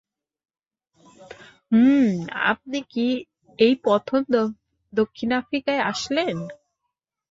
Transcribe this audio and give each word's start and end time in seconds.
হুম 1.71 2.09
আপনি 2.49 2.79
কি 2.91 3.07
এই 3.59 3.73
প্রথম 3.83 4.19
দক্ষিণ 4.93 5.29
আফ্রিকায় 5.33 5.81
আসলেন? 5.91 6.37